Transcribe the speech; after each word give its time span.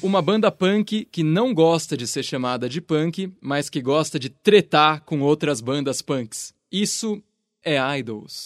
Uma 0.00 0.22
banda 0.22 0.48
punk 0.52 1.08
que 1.10 1.24
não 1.24 1.52
gosta 1.52 1.96
de 1.96 2.06
ser 2.06 2.22
chamada 2.22 2.68
de 2.68 2.80
punk, 2.80 3.32
mas 3.40 3.68
que 3.68 3.82
gosta 3.82 4.16
de 4.16 4.28
tretar 4.28 5.00
com 5.00 5.20
outras 5.22 5.60
bandas 5.60 6.00
punks. 6.00 6.54
Isso 6.70 7.20
é 7.64 7.76
Idols. 7.98 8.44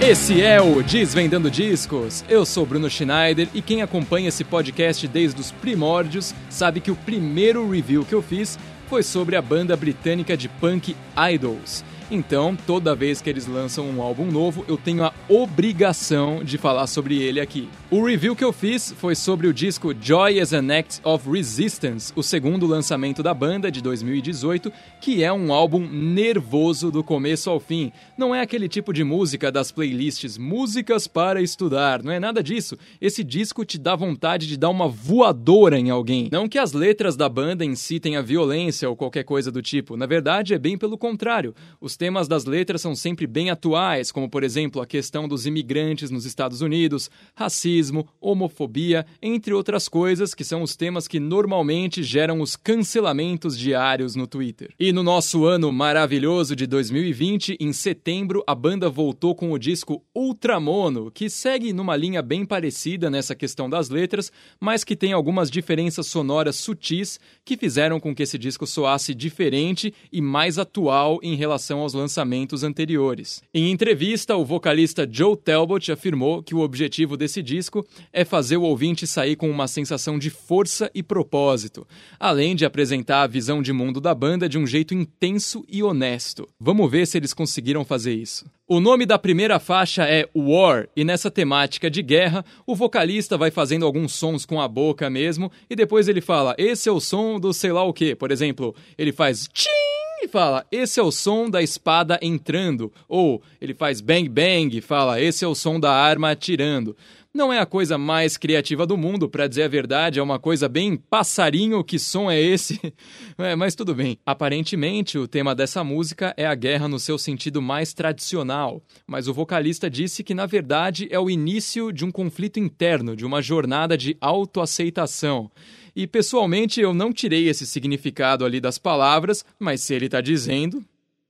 Esse 0.00 0.40
é 0.40 0.60
o 0.60 0.80
Desvendando 0.80 1.50
Discos. 1.50 2.24
Eu 2.28 2.46
sou 2.46 2.64
Bruno 2.64 2.88
Schneider 2.88 3.48
e 3.52 3.60
quem 3.60 3.82
acompanha 3.82 4.28
esse 4.28 4.44
podcast 4.44 5.08
desde 5.08 5.40
os 5.40 5.50
primórdios 5.50 6.32
sabe 6.48 6.80
que 6.80 6.92
o 6.92 6.96
primeiro 6.96 7.68
review 7.68 8.04
que 8.04 8.14
eu 8.14 8.22
fiz 8.22 8.56
foi 8.88 9.02
sobre 9.02 9.34
a 9.34 9.42
banda 9.42 9.76
britânica 9.76 10.36
de 10.36 10.48
punk 10.48 10.94
Idols. 11.34 11.84
Então, 12.10 12.56
toda 12.66 12.94
vez 12.94 13.20
que 13.20 13.28
eles 13.28 13.46
lançam 13.46 13.84
um 13.84 14.00
álbum 14.00 14.24
novo, 14.24 14.64
eu 14.66 14.78
tenho 14.78 15.04
a 15.04 15.12
obrigação 15.28 16.42
de 16.42 16.56
falar 16.56 16.86
sobre 16.86 17.20
ele 17.20 17.38
aqui. 17.38 17.68
O 17.90 18.02
review 18.02 18.34
que 18.34 18.44
eu 18.44 18.52
fiz 18.52 18.92
foi 18.92 19.14
sobre 19.14 19.46
o 19.46 19.52
disco 19.52 19.94
Joy 19.98 20.40
as 20.40 20.54
an 20.54 20.74
Act 20.74 21.02
of 21.04 21.30
Resistance, 21.30 22.10
o 22.16 22.22
segundo 22.22 22.66
lançamento 22.66 23.22
da 23.22 23.34
banda 23.34 23.70
de 23.70 23.82
2018, 23.82 24.72
que 25.02 25.22
é 25.22 25.30
um 25.30 25.52
álbum 25.52 25.86
nervoso 25.86 26.90
do 26.90 27.04
começo 27.04 27.50
ao 27.50 27.60
fim. 27.60 27.92
Não 28.16 28.34
é 28.34 28.40
aquele 28.40 28.70
tipo 28.70 28.90
de 28.90 29.04
música 29.04 29.52
das 29.52 29.70
playlists 29.70 30.38
músicas 30.38 31.06
para 31.06 31.42
estudar, 31.42 32.02
não 32.02 32.12
é 32.12 32.18
nada 32.18 32.42
disso. 32.42 32.78
Esse 33.02 33.22
disco 33.22 33.66
te 33.66 33.76
dá 33.78 33.94
vontade 33.94 34.46
de 34.46 34.56
dar 34.56 34.70
uma 34.70 34.88
voadora 34.88 35.78
em 35.78 35.90
alguém. 35.90 36.30
Não 36.32 36.48
que 36.48 36.58
as 36.58 36.72
letras 36.72 37.16
da 37.16 37.28
banda 37.28 37.66
incitem 37.66 38.16
a 38.16 38.22
violência 38.22 38.88
ou 38.88 38.96
qualquer 38.96 39.24
coisa 39.24 39.52
do 39.52 39.60
tipo, 39.60 39.94
na 39.94 40.06
verdade 40.06 40.54
é 40.54 40.58
bem 40.58 40.78
pelo 40.78 40.96
contrário. 40.96 41.54
Os 41.78 41.97
temas 41.98 42.28
das 42.28 42.44
letras 42.44 42.80
são 42.80 42.94
sempre 42.94 43.26
bem 43.26 43.50
atuais, 43.50 44.12
como 44.12 44.30
por 44.30 44.44
exemplo 44.44 44.80
a 44.80 44.86
questão 44.86 45.26
dos 45.26 45.46
imigrantes 45.46 46.10
nos 46.10 46.24
Estados 46.24 46.60
Unidos, 46.60 47.10
racismo, 47.34 48.08
homofobia, 48.20 49.04
entre 49.20 49.52
outras 49.52 49.88
coisas 49.88 50.32
que 50.32 50.44
são 50.44 50.62
os 50.62 50.76
temas 50.76 51.08
que 51.08 51.18
normalmente 51.18 52.04
geram 52.04 52.40
os 52.40 52.54
cancelamentos 52.54 53.58
diários 53.58 54.14
no 54.14 54.28
Twitter. 54.28 54.72
E 54.78 54.92
no 54.92 55.02
nosso 55.02 55.44
ano 55.44 55.72
maravilhoso 55.72 56.54
de 56.54 56.66
2020, 56.66 57.56
em 57.58 57.72
setembro, 57.72 58.44
a 58.46 58.54
banda 58.54 58.88
voltou 58.88 59.34
com 59.34 59.50
o 59.50 59.58
disco 59.58 60.04
Ultramono, 60.14 61.10
que 61.10 61.28
segue 61.28 61.72
numa 61.72 61.96
linha 61.96 62.22
bem 62.22 62.46
parecida 62.46 63.10
nessa 63.10 63.34
questão 63.34 63.68
das 63.68 63.88
letras, 63.88 64.30
mas 64.60 64.84
que 64.84 64.94
tem 64.94 65.12
algumas 65.12 65.50
diferenças 65.50 66.06
sonoras 66.06 66.54
sutis 66.54 67.18
que 67.44 67.56
fizeram 67.56 67.98
com 67.98 68.14
que 68.14 68.22
esse 68.22 68.38
disco 68.38 68.66
soasse 68.66 69.12
diferente 69.14 69.92
e 70.12 70.20
mais 70.20 70.58
atual 70.58 71.18
em 71.22 71.34
relação 71.34 71.87
aos 71.88 71.94
lançamentos 71.94 72.62
anteriores. 72.62 73.42
Em 73.52 73.70
entrevista, 73.70 74.36
o 74.36 74.44
vocalista 74.44 75.08
Joe 75.10 75.36
Talbot 75.36 75.90
afirmou 75.90 76.42
que 76.42 76.54
o 76.54 76.60
objetivo 76.60 77.16
desse 77.16 77.42
disco 77.42 77.86
é 78.12 78.24
fazer 78.24 78.58
o 78.58 78.62
ouvinte 78.62 79.06
sair 79.06 79.36
com 79.36 79.50
uma 79.50 79.66
sensação 79.66 80.18
de 80.18 80.28
força 80.28 80.90
e 80.94 81.02
propósito, 81.02 81.86
além 82.20 82.54
de 82.54 82.66
apresentar 82.66 83.22
a 83.22 83.26
visão 83.26 83.62
de 83.62 83.72
mundo 83.72 84.00
da 84.00 84.14
banda 84.14 84.48
de 84.48 84.58
um 84.58 84.66
jeito 84.66 84.92
intenso 84.92 85.64
e 85.66 85.82
honesto. 85.82 86.46
Vamos 86.60 86.90
ver 86.90 87.06
se 87.06 87.16
eles 87.16 87.32
conseguiram 87.32 87.84
fazer 87.84 88.12
isso. 88.12 88.44
O 88.66 88.80
nome 88.80 89.06
da 89.06 89.18
primeira 89.18 89.58
faixa 89.58 90.04
é 90.04 90.28
War, 90.36 90.88
e 90.94 91.02
nessa 91.02 91.30
temática 91.30 91.90
de 91.90 92.02
guerra, 92.02 92.44
o 92.66 92.74
vocalista 92.74 93.38
vai 93.38 93.50
fazendo 93.50 93.86
alguns 93.86 94.12
sons 94.12 94.44
com 94.44 94.60
a 94.60 94.68
boca 94.68 95.08
mesmo, 95.08 95.50
e 95.70 95.74
depois 95.74 96.06
ele 96.06 96.20
fala: 96.20 96.54
Esse 96.58 96.86
é 96.86 96.92
o 96.92 97.00
som 97.00 97.40
do 97.40 97.54
sei 97.54 97.72
lá 97.72 97.82
o 97.82 97.94
que. 97.94 98.14
Por 98.14 98.30
exemplo, 98.30 98.74
ele 98.98 99.10
faz 99.10 99.48
tchim 99.54 99.97
e 100.22 100.28
fala: 100.28 100.66
Esse 100.70 101.00
é 101.00 101.02
o 101.02 101.10
som 101.10 101.48
da 101.48 101.62
espada 101.62 102.18
entrando. 102.22 102.92
Ou 103.08 103.42
ele 103.60 103.74
faz 103.74 104.00
bang 104.00 104.28
bang 104.28 104.76
e 104.76 104.80
fala: 104.80 105.20
Esse 105.20 105.44
é 105.44 105.48
o 105.48 105.54
som 105.54 105.78
da 105.78 105.92
arma 105.92 106.30
atirando. 106.30 106.96
Não 107.32 107.52
é 107.52 107.58
a 107.60 107.66
coisa 107.66 107.98
mais 107.98 108.38
criativa 108.38 108.86
do 108.86 108.96
mundo, 108.96 109.28
para 109.28 109.46
dizer 109.46 109.64
a 109.64 109.68
verdade, 109.68 110.18
é 110.18 110.22
uma 110.22 110.38
coisa 110.38 110.66
bem 110.66 110.96
passarinho, 110.96 111.84
que 111.84 111.98
som 111.98 112.30
é 112.30 112.40
esse? 112.40 112.80
é, 113.38 113.54
mas 113.54 113.74
tudo 113.74 113.94
bem. 113.94 114.18
Aparentemente, 114.24 115.18
o 115.18 115.28
tema 115.28 115.54
dessa 115.54 115.84
música 115.84 116.34
é 116.38 116.46
a 116.46 116.54
guerra 116.54 116.88
no 116.88 116.98
seu 116.98 117.18
sentido 117.18 117.60
mais 117.60 117.92
tradicional, 117.92 118.82
mas 119.06 119.28
o 119.28 119.34
vocalista 119.34 119.90
disse 119.90 120.24
que 120.24 120.34
na 120.34 120.46
verdade 120.46 121.06
é 121.10 121.20
o 121.20 121.28
início 121.28 121.92
de 121.92 122.04
um 122.04 122.10
conflito 122.10 122.58
interno, 122.58 123.14
de 123.14 123.26
uma 123.26 123.42
jornada 123.42 123.96
de 123.96 124.16
autoaceitação. 124.20 125.50
E 125.98 126.06
pessoalmente 126.06 126.80
eu 126.80 126.94
não 126.94 127.12
tirei 127.12 127.48
esse 127.48 127.66
significado 127.66 128.44
ali 128.44 128.60
das 128.60 128.78
palavras, 128.78 129.44
mas 129.58 129.80
se 129.80 129.92
ele 129.92 130.06
está 130.06 130.20
dizendo, 130.20 130.84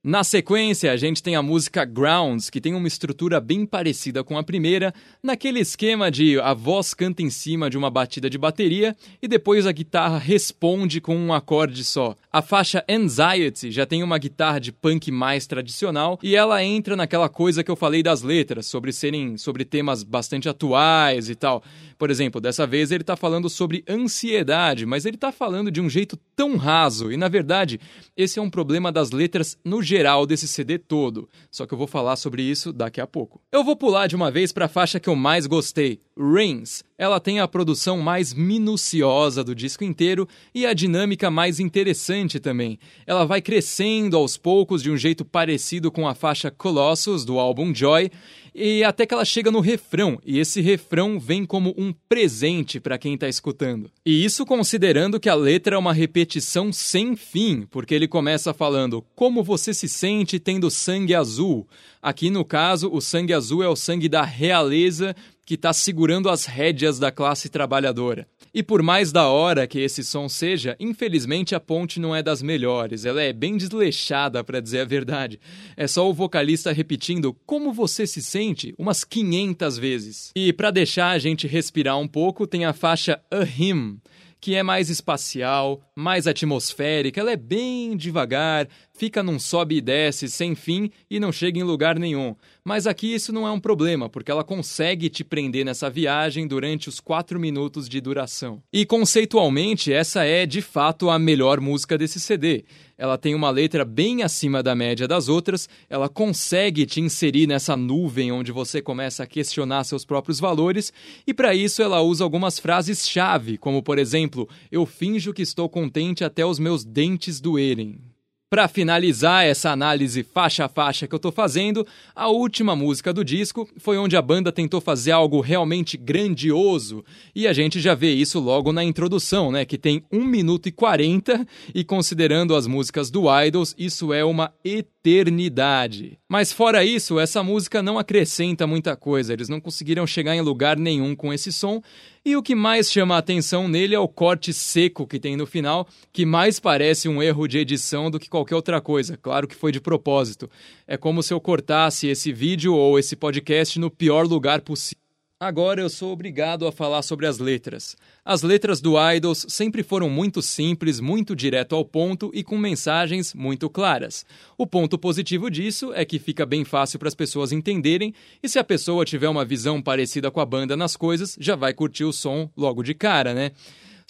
na 0.05 0.23
sequência, 0.23 0.93
a 0.93 0.97
gente 0.97 1.21
tem 1.21 1.35
a 1.35 1.43
música 1.43 1.85
Grounds, 1.85 2.49
que 2.51 2.61
tem 2.61 2.73
uma 2.73 2.87
estrutura 2.87 3.41
bem 3.41 3.67
parecida 3.67 4.23
com 4.23 4.39
a 4.39 4.45
primeira, 4.45 4.95
naquele 5.21 5.59
esquema 5.59 6.09
de 6.09 6.39
a 6.39 6.55
voz 6.55 6.95
canta 6.95 7.21
em 7.21 7.29
cima 7.29 7.69
de 7.69 7.77
uma 7.77 7.91
batida 7.91 8.31
de 8.31 8.39
bateria 8.39 8.97
e 9.21 9.27
depois 9.27 9.67
a 9.67 9.73
guitarra 9.73 10.17
responde 10.17 11.01
com 11.01 11.17
um 11.17 11.33
acorde 11.33 11.83
só. 11.83 12.15
A 12.33 12.41
faixa 12.41 12.85
Anxiety 12.89 13.73
já 13.73 13.85
tem 13.85 14.05
uma 14.05 14.19
guitarra 14.19 14.61
de 14.61 14.71
punk 14.71 15.11
mais 15.11 15.49
tradicional 15.49 16.17
e 16.23 16.37
ela 16.37 16.63
entra 16.63 16.95
naquela 16.95 17.29
coisa 17.29 17.65
que 17.65 17.71
eu 17.71 17.77
falei 17.77 18.01
das 18.01 18.23
letras, 18.23 18.67
sobre 18.67 18.93
serem 18.93 19.37
sobre 19.37 19.65
temas 19.65 20.05
bastante 20.05 20.49
atuais 20.49 21.29
e 21.29 21.35
tal. 21.35 21.61
Por 21.99 22.09
exemplo, 22.09 22.41
dessa 22.41 22.65
vez 22.65 22.93
ele 22.93 23.03
está 23.03 23.17
falando 23.17 23.51
sobre 23.51 23.83
ansiedade, 23.89 24.87
mas 24.87 25.05
ele 25.05 25.17
está 25.17 25.33
falando 25.33 25.73
de 25.73 25.81
um 25.81 25.91
jeito 25.91 26.17
tão 26.37 26.57
raso 26.57 27.11
e 27.11 27.17
na 27.17 27.27
verdade 27.27 27.81
esse 28.17 28.39
é 28.39 28.43
um 28.43 28.49
problema 28.49 28.93
das 28.93 29.11
letras 29.11 29.59
no 29.65 29.88
geral 29.89 30.27
desse 30.27 30.47
CD 30.47 30.79
todo, 30.79 31.29
só 31.51 31.67
que 31.67 31.73
eu 31.75 31.79
vou 31.79 31.87
falar 31.87 32.17
sobre 32.17 32.43
isso 32.43 32.73
daqui 32.73 33.01
a 33.01 33.07
pouco. 33.07 33.41
Eu 33.51 33.65
vou 33.65 33.75
pular 33.75 34.07
de 34.07 34.15
uma 34.15 34.31
vez 34.31 34.53
para 34.53 34.67
a 34.67 34.69
faixa 34.69 35.01
que 35.01 35.09
eu 35.09 35.17
mais 35.17 35.47
gostei, 35.47 36.01
Rains. 36.17 36.85
Ela 36.99 37.21
tem 37.21 37.39
a 37.39 37.47
produção 37.47 37.99
mais 37.99 38.35
minuciosa 38.35 39.45
do 39.45 39.55
disco 39.55 39.85
inteiro 39.85 40.29
e 40.53 40.67
a 40.67 40.75
dinâmica 40.75 41.31
mais 41.31 41.61
interessante 41.61 42.41
também. 42.41 42.77
Ela 43.07 43.25
vai 43.25 43.41
crescendo 43.41 44.17
aos 44.17 44.37
poucos 44.37 44.83
de 44.83 44.91
um 44.91 44.97
jeito 44.97 45.25
parecido 45.25 45.93
com 45.93 46.09
a 46.09 46.15
faixa 46.15 46.51
Colossus 46.51 47.25
do 47.25 47.39
álbum 47.39 47.73
Joy 47.73 48.11
e 48.53 48.83
até 48.83 49.07
que 49.07 49.15
ela 49.15 49.25
chega 49.25 49.53
no 49.53 49.61
refrão, 49.61 50.19
e 50.27 50.41
esse 50.41 50.61
refrão 50.61 51.21
vem 51.21 51.47
como 51.47 51.73
um 51.79 51.95
presente 52.09 52.81
para 52.81 52.99
quem 52.99 53.15
está 53.15 53.29
escutando. 53.29 53.89
E 54.05 54.25
isso 54.25 54.45
considerando 54.45 55.21
que 55.21 55.29
a 55.29 55.35
letra 55.35 55.77
é 55.77 55.79
uma 55.79 55.93
repetição 55.93 56.73
sem 56.73 57.15
fim, 57.15 57.63
porque 57.71 57.95
ele 57.95 58.09
começa 58.09 58.53
falando 58.53 59.05
como 59.15 59.45
você 59.45 59.73
se 59.73 59.89
sente 59.89 60.41
tendo 60.41 60.73
sangue 60.73 61.15
azul. 61.15 61.69
Aqui 62.03 62.31
no 62.31 62.45
caso, 62.45 62.91
o 62.93 63.01
sangue 63.01 63.33
azul 63.33 63.63
é 63.63 63.69
o 63.69 63.77
sangue 63.77 64.09
da 64.09 64.25
realeza 64.25 65.15
que 65.49 65.55
está 65.55 65.73
segurando 65.73 66.29
as 66.29 66.45
rédeas 66.45 66.99
da 66.99 67.11
classe 67.11 67.49
trabalhadora. 67.49 68.29
E 68.53 68.63
por 68.63 68.83
mais 68.83 69.11
da 69.11 69.29
hora 69.29 69.67
que 69.67 69.79
esse 69.79 70.05
som 70.05 70.29
seja, 70.29 70.77
infelizmente 70.79 71.55
a 71.55 71.61
ponte 71.61 71.99
não 71.99 72.15
é 72.15 72.23
das 72.23 72.43
melhores. 72.43 73.07
Ela 73.07 73.23
é 73.23 73.33
bem 73.33 73.57
desleixada, 73.57 74.45
para 74.45 74.61
dizer 74.61 74.81
a 74.81 74.85
verdade. 74.85 75.41
É 75.75 75.87
só 75.87 76.07
o 76.07 76.13
vocalista 76.13 76.71
repetindo 76.71 77.35
como 77.47 77.73
você 77.73 78.07
se 78.07 78.21
sente 78.21 78.75
umas 78.77 79.05
500 79.05 79.79
vezes. 79.79 80.33
E 80.37 80.53
para 80.53 80.71
deixar 80.71 81.13
a 81.13 81.19
gente 81.19 81.47
respirar 81.47 81.99
um 81.99 82.07
pouco, 82.07 82.47
tem 82.47 82.67
a 82.67 82.75
faixa 82.75 83.19
A 83.31 83.43
Hymn 83.43 83.97
que 84.41 84.55
é 84.55 84.63
mais 84.63 84.89
espacial, 84.89 85.81
mais 85.95 86.27
atmosférica, 86.27 87.21
ela 87.21 87.33
é 87.33 87.37
bem 87.37 87.97
devagar, 87.97 88.69
fica 88.93 89.23
num 89.23 89.39
sobe 89.39 89.77
e 89.77 89.81
desce 89.81 90.29
sem 90.29 90.55
fim 90.55 90.91
e 91.11 91.19
não 91.19 91.33
chega 91.33 91.59
em 91.59 91.63
lugar 91.65 91.99
nenhum. 91.99 92.35
Mas 92.65 92.87
aqui 92.87 93.15
isso 93.15 93.33
não 93.33 93.47
é 93.47 93.51
um 93.51 93.61
problema, 93.61 94.09
porque 94.09 94.31
ela 94.31 94.45
consegue 94.45 95.09
te 95.09 95.25
prender 95.25 95.65
nessa 95.65 95.89
viagem 95.89 96.47
durante 96.47 96.89
os 96.89 97.01
4 97.01 97.39
minutos 97.39 97.89
de 97.89 98.01
duração. 98.01 98.63
E 98.73 98.85
conceitualmente, 98.85 99.93
essa 99.93 100.25
é 100.25 100.47
de 100.47 100.61
fato 100.61 101.11
a 101.11 101.19
melhor 101.19 101.61
música 101.61 101.97
desse 101.97 102.21
CD. 102.21 102.65
Ela 102.99 103.17
tem 103.17 103.33
uma 103.33 103.49
letra 103.49 103.85
bem 103.85 104.25
acima 104.25 104.61
da 104.61 104.75
média 104.75 105.07
das 105.07 105.29
outras, 105.29 105.69
ela 105.89 106.09
consegue 106.09 106.85
te 106.85 107.01
inserir 107.01 107.47
nessa 107.47 107.77
nuvem 107.77 108.33
onde 108.33 108.51
você 108.51 108.83
começa 108.83 109.23
a 109.23 109.27
questionar 109.27 109.85
seus 109.85 110.05
próprios 110.05 110.41
valores, 110.41 110.93
e 111.25 111.33
para 111.33 111.55
isso 111.55 111.81
ela 111.81 112.03
usa 112.03 112.25
algumas 112.25 112.59
frases-chave, 112.59 113.57
como 113.57 113.85
por 113.85 114.01
exemplo: 114.01 114.49
Eu 114.73 114.85
finjo 114.85 115.33
que 115.33 115.43
estou 115.43 115.69
contente 115.69 116.25
até 116.25 116.45
os 116.45 116.59
meus 116.59 116.85
dentes 116.85 117.41
doerem. 117.41 118.08
Para 118.51 118.67
finalizar 118.67 119.45
essa 119.45 119.71
análise 119.71 120.23
faixa 120.23 120.65
a 120.65 120.69
faixa 120.71 121.07
que 121.07 121.15
eu 121.15 121.19
estou 121.19 121.31
fazendo, 121.31 121.87
a 122.17 122.29
última 122.29 122.75
música 122.75 123.13
do 123.13 123.23
disco 123.23 123.69
foi 123.77 123.99
onde 123.99 124.17
a 124.17 124.23
banda 124.23 124.51
tentou 124.51 124.81
fazer 124.81 125.11
algo 125.11 125.43
realmente 125.43 125.99
grandioso. 125.99 127.05
E 127.35 127.47
a 127.47 127.53
gente 127.53 127.79
já 127.79 127.95
vê 127.95 128.11
isso 128.11 128.41
logo 128.41 128.73
na 128.73 128.83
introdução, 128.83 129.53
né? 129.53 129.67
Que 129.67 129.77
tem 129.77 130.03
1 130.11 130.25
minuto 130.25 130.67
e 130.67 130.73
40, 130.73 131.47
e 131.75 131.85
considerando 131.85 132.57
as 132.57 132.67
músicas 132.67 133.11
do 133.11 133.25
Idols, 133.29 133.75
isso 133.77 134.15
é 134.15 134.25
uma 134.25 134.51
eternidade 134.65 134.98
eternidade. 135.09 136.19
Mas 136.29 136.53
fora 136.53 136.85
isso, 136.85 137.19
essa 137.19 137.43
música 137.43 137.83
não 137.83 137.99
acrescenta 137.99 138.67
muita 138.67 138.97
coisa, 138.97 139.33
eles 139.33 139.49
não 139.49 139.61
conseguiram 139.61 140.07
chegar 140.07 140.37
em 140.37 140.41
lugar 140.41 140.77
nenhum 140.77 141.17
com 141.17 141.33
esse 141.33 141.53
som, 141.53 141.83
e 142.25 142.37
o 142.37 142.43
que 142.43 142.55
mais 142.55 142.91
chama 142.91 143.15
a 143.15 143.19
atenção 143.19 143.67
nele 143.69 143.95
é 143.95 143.99
o 143.99 144.07
corte 144.07 144.53
seco 144.53 145.07
que 145.07 145.19
tem 145.19 145.37
no 145.37 145.47
final, 145.47 145.89
que 146.13 146.27
mais 146.27 146.61
parece 146.61 147.09
um 147.09 147.23
erro 147.23 147.49
de 147.49 147.59
edição 147.59 148.11
do 148.11 148.19
que 148.19 148.29
qualquer 148.29 148.55
outra 148.55 148.81
coisa. 148.81 149.17
Claro 149.17 149.49
que 149.49 149.55
foi 149.55 149.73
de 149.73 149.81
propósito. 149.81 150.51
É 150.87 150.97
como 150.97 151.23
se 151.23 151.33
eu 151.33 151.41
cortasse 151.41 152.07
esse 152.07 152.33
vídeo 152.33 152.75
ou 152.75 152.99
esse 152.99 153.17
podcast 153.17 153.79
no 153.79 153.91
pior 153.91 154.27
lugar 154.27 154.61
possível. 154.61 155.08
Agora 155.41 155.81
eu 155.81 155.89
sou 155.89 156.13
obrigado 156.13 156.67
a 156.67 156.73
falar 156.73 157.01
sobre 157.03 157.25
as 157.25 157.39
letras. 157.39 157.97
As 158.25 158.43
letras 158.43 158.81
do 158.81 158.95
Idols 158.99 159.47
sempre 159.49 159.85
foram 159.85 160.11
muito 160.11 160.43
simples, 160.43 160.99
muito 160.99 161.37
direto 161.37 161.77
ao 161.77 161.85
ponto 161.85 162.29
e 162.35 162.43
com 162.43 162.59
mensagens 162.59 163.33
muito 163.35 163.71
claras. 163.71 164.27
O 164.57 164.67
ponto 164.67 164.99
positivo 164.99 165.49
disso 165.49 165.93
é 165.95 166.05
que 166.05 166.19
fica 166.19 166.45
bem 166.45 166.65
fácil 166.65 166.99
para 166.99 167.07
as 167.07 167.15
pessoas 167.15 167.53
entenderem, 167.53 168.13
e 168.43 168.49
se 168.49 168.59
a 168.59 168.65
pessoa 168.65 169.05
tiver 169.05 169.29
uma 169.29 169.45
visão 169.45 169.81
parecida 169.81 170.29
com 170.29 170.41
a 170.41 170.45
banda 170.45 170.77
nas 170.77 170.97
coisas, 170.97 171.37
já 171.39 171.55
vai 171.55 171.73
curtir 171.73 172.03
o 172.03 172.13
som 172.13 172.51
logo 172.57 172.83
de 172.83 172.93
cara, 172.93 173.33
né? 173.33 173.53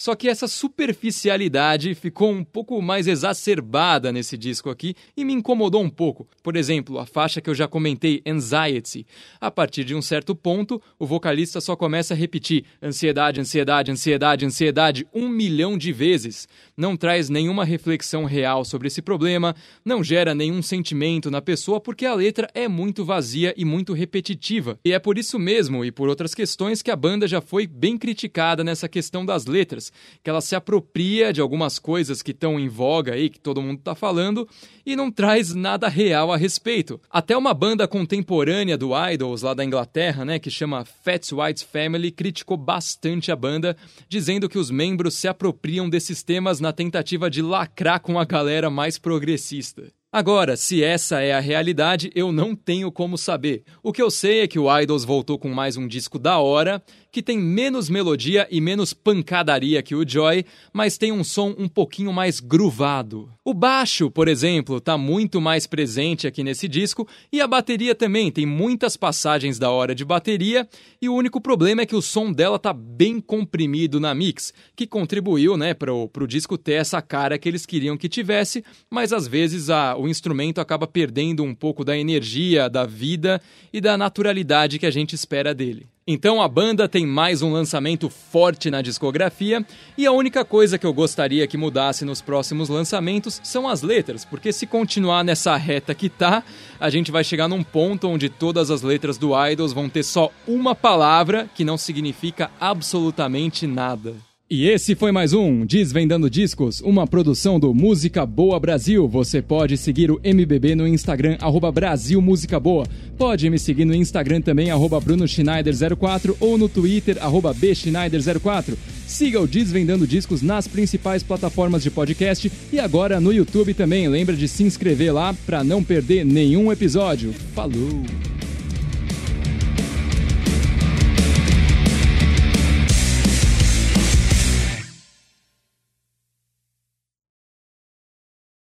Só 0.01 0.15
que 0.15 0.29
essa 0.29 0.47
superficialidade 0.47 1.93
ficou 1.93 2.31
um 2.31 2.41
pouco 2.41 2.81
mais 2.81 3.05
exacerbada 3.05 4.13
nesse 4.13 4.37
disco 4.37 4.69
aqui 4.69 4.95
e 5.15 5.25
me 5.25 5.33
incomodou 5.33 5.83
um 5.83 5.89
pouco. 5.89 6.25
Por 6.41 6.55
exemplo, 6.55 6.99
a 6.99 7.05
faixa 7.05 7.41
que 7.41 7.49
eu 7.49 7.53
já 7.53 7.67
comentei, 7.67 8.21
Anxiety. 8.25 9.05
A 9.41 9.51
partir 9.51 9.83
de 9.83 9.93
um 9.93 10.01
certo 10.01 10.33
ponto, 10.33 10.81
o 10.97 11.05
vocalista 11.05 11.59
só 11.59 11.75
começa 11.75 12.13
a 12.13 12.17
repetir 12.17 12.63
ansiedade, 12.81 13.41
ansiedade, 13.41 13.91
ansiedade, 13.91 14.45
ansiedade 14.45 15.05
um 15.13 15.27
milhão 15.27 15.77
de 15.77 15.91
vezes. 15.91 16.47
Não 16.77 16.95
traz 16.95 17.27
nenhuma 17.27 17.65
reflexão 17.65 18.23
real 18.23 18.63
sobre 18.63 18.87
esse 18.87 19.01
problema, 19.01 19.53
não 19.83 20.01
gera 20.01 20.33
nenhum 20.33 20.61
sentimento 20.61 21.29
na 21.29 21.41
pessoa 21.41 21.81
porque 21.81 22.05
a 22.05 22.15
letra 22.15 22.49
é 22.53 22.69
muito 22.69 23.03
vazia 23.03 23.53
e 23.57 23.65
muito 23.65 23.91
repetitiva. 23.91 24.79
E 24.85 24.93
é 24.93 24.99
por 24.99 25.17
isso 25.17 25.37
mesmo 25.37 25.83
e 25.83 25.91
por 25.91 26.07
outras 26.07 26.33
questões 26.33 26.81
que 26.81 26.89
a 26.89 26.95
banda 26.95 27.27
já 27.27 27.41
foi 27.41 27.67
bem 27.67 27.97
criticada 27.97 28.63
nessa 28.63 28.87
questão 28.87 29.25
das 29.25 29.45
letras 29.45 29.88
que 30.23 30.29
ela 30.29 30.41
se 30.41 30.55
apropria 30.55 31.31
de 31.31 31.41
algumas 31.41 31.79
coisas 31.79 32.21
que 32.21 32.31
estão 32.31 32.59
em 32.59 32.67
voga 32.67 33.13
aí, 33.13 33.29
que 33.29 33.39
todo 33.39 33.61
mundo 33.61 33.79
está 33.79 33.95
falando, 33.95 34.47
e 34.85 34.95
não 34.95 35.11
traz 35.11 35.53
nada 35.53 35.87
real 35.87 36.31
a 36.31 36.37
respeito. 36.37 36.99
Até 37.09 37.37
uma 37.37 37.53
banda 37.53 37.87
contemporânea 37.87 38.77
do 38.77 38.91
Idols 38.95 39.41
lá 39.41 39.53
da 39.53 39.63
Inglaterra, 39.65 40.25
né, 40.25 40.39
que 40.39 40.49
chama 40.49 40.85
Fats 40.85 41.31
White 41.31 41.65
Family, 41.65 42.11
criticou 42.11 42.57
bastante 42.57 43.31
a 43.31 43.35
banda, 43.35 43.75
dizendo 44.07 44.49
que 44.49 44.57
os 44.57 44.71
membros 44.71 45.13
se 45.15 45.27
apropriam 45.27 45.89
desses 45.89 46.23
temas 46.23 46.59
na 46.59 46.73
tentativa 46.73 47.29
de 47.29 47.41
lacrar 47.41 47.99
com 47.99 48.19
a 48.19 48.25
galera 48.25 48.69
mais 48.69 48.97
progressista. 48.97 49.98
Agora, 50.11 50.57
se 50.57 50.83
essa 50.83 51.21
é 51.21 51.31
a 51.33 51.39
realidade, 51.39 52.09
eu 52.15 52.31
não 52.31 52.55
tenho 52.55 52.91
como 52.91 53.15
saber. 53.15 53.61
O 53.83 53.93
que 53.93 54.01
eu 54.01 54.09
sei 54.09 54.39
é 54.39 54.47
que 54.47 54.57
o 54.57 54.65
Idols 54.79 55.05
voltou 55.05 55.37
com 55.37 55.49
mais 55.49 55.77
um 55.77 55.87
disco 55.87 56.17
da 56.17 56.39
hora, 56.39 56.83
que 57.11 57.21
tem 57.21 57.37
menos 57.37 57.89
melodia 57.89 58.47
e 58.49 58.61
menos 58.61 58.93
pancadaria 58.93 59.81
que 59.81 59.95
o 59.95 60.07
Joy, 60.07 60.45
mas 60.73 60.97
tem 60.97 61.11
um 61.11 61.23
som 61.23 61.55
um 61.57 61.67
pouquinho 61.67 62.13
mais 62.13 62.39
gruvado. 62.39 63.29
O 63.43 63.53
baixo, 63.53 64.11
por 64.11 64.27
exemplo, 64.27 64.77
está 64.77 64.97
muito 64.97 65.41
mais 65.41 65.65
presente 65.65 66.27
aqui 66.27 66.43
nesse 66.43 66.67
disco 66.67 67.07
e 67.31 67.41
a 67.41 67.47
bateria 67.47 67.95
também 67.95 68.31
tem 68.31 68.45
muitas 68.45 68.95
passagens 68.95 69.57
da 69.57 69.71
hora 69.71 69.95
de 69.95 70.05
bateria 70.05 70.67
e 71.01 71.09
o 71.09 71.15
único 71.15 71.41
problema 71.41 71.81
é 71.81 71.85
que 71.85 71.95
o 71.95 72.01
som 72.01 72.31
dela 72.31 72.59
tá 72.59 72.73
bem 72.73 73.19
comprimido 73.19 73.99
na 73.99 74.13
mix, 74.13 74.53
que 74.75 74.85
contribuiu, 74.85 75.57
né, 75.57 75.73
pro, 75.73 76.07
pro 76.09 76.27
disco 76.27 76.57
ter 76.57 76.73
essa 76.73 77.01
cara 77.01 77.37
que 77.37 77.49
eles 77.49 77.65
queriam 77.65 77.97
que 77.97 78.09
tivesse, 78.09 78.63
mas 78.89 79.11
às 79.11 79.27
vezes 79.27 79.69
a, 79.69 79.95
o 79.99 80.07
instrumento 80.07 80.61
acaba 80.61 80.87
perdendo 80.87 81.43
um 81.43 81.53
pouco 81.53 81.83
da 81.83 81.97
energia, 81.97 82.69
da 82.69 82.85
vida 82.85 83.41
e 83.71 83.81
da 83.81 83.97
naturalidade 83.97 84.79
que 84.79 84.85
a 84.85 84.91
gente 84.91 85.13
espera 85.13 85.53
dele. 85.53 85.87
Então 86.07 86.41
a 86.41 86.47
banda 86.47 86.89
tem 86.89 87.05
mais 87.05 87.43
um 87.43 87.51
lançamento 87.51 88.09
forte 88.09 88.71
na 88.71 88.81
discografia 88.81 89.63
e 89.95 90.07
a 90.07 90.11
única 90.11 90.43
coisa 90.43 90.75
que 90.75 90.85
eu 90.85 90.91
gostaria 90.91 91.45
que 91.45 91.55
mudasse 91.55 92.03
nos 92.03 92.19
próximos 92.19 92.67
lançamentos 92.67 93.39
são 93.43 93.67
as 93.67 93.83
letras, 93.83 94.25
porque 94.25 94.51
se 94.51 94.65
continuar 94.65 95.23
nessa 95.23 95.55
reta 95.55 95.93
que 95.93 96.09
tá, 96.09 96.43
a 96.79 96.89
gente 96.89 97.11
vai 97.11 97.23
chegar 97.23 97.47
num 97.47 97.63
ponto 97.63 98.07
onde 98.07 98.27
todas 98.27 98.71
as 98.71 98.81
letras 98.81 99.19
do 99.19 99.33
Idols 99.47 99.71
vão 99.71 99.87
ter 99.87 100.01
só 100.01 100.31
uma 100.47 100.73
palavra 100.73 101.47
que 101.53 101.63
não 101.63 101.77
significa 101.77 102.49
absolutamente 102.59 103.67
nada. 103.67 104.28
E 104.51 104.67
esse 104.67 104.95
foi 104.95 105.11
mais 105.11 105.31
um 105.31 105.63
Desvendando 105.63 106.27
Discos, 106.27 106.81
uma 106.81 107.05
produção 107.05 107.59
do 107.59 107.71
Música 107.71 108.25
Boa 108.25 108.59
Brasil. 108.59 109.07
Você 109.07 109.43
pode 109.43 109.77
seguir 109.77 110.09
o 110.09 110.19
MBB 110.23 110.73
no 110.73 110.87
Instagram, 110.87 111.37
arroba 111.39 111.71
Brasil 111.71 112.19
Música 112.19 112.59
Boa. 112.59 112.87
Pode 113.15 113.47
me 113.47 113.59
seguir 113.59 113.85
no 113.85 113.93
Instagram 113.93 114.41
também, 114.41 114.71
arroba 114.71 114.99
Bruno 114.99 115.25
Schneider04 115.25 116.35
ou 116.39 116.57
no 116.57 116.67
Twitter, 116.67 117.19
arroba 117.21 117.53
Bschneider04. 117.53 118.73
Siga 119.05 119.39
o 119.39 119.45
Desvendando 119.45 120.07
Discos 120.07 120.41
nas 120.41 120.67
principais 120.67 121.21
plataformas 121.21 121.83
de 121.83 121.91
podcast 121.91 122.51
e 122.73 122.79
agora 122.79 123.19
no 123.19 123.31
YouTube 123.31 123.75
também. 123.75 124.07
Lembra 124.07 124.35
de 124.35 124.47
se 124.47 124.63
inscrever 124.63 125.13
lá 125.13 125.31
para 125.45 125.63
não 125.63 125.83
perder 125.83 126.25
nenhum 126.25 126.71
episódio. 126.71 127.33
Falou! 127.53 128.38